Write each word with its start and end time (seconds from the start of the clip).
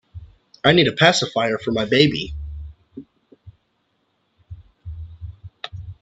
I 0.63 0.71
need 0.73 0.87
a 0.87 0.93
pacifier 0.93 1.59
for 1.59 1.71
my 1.73 1.85
baby. 1.85 2.33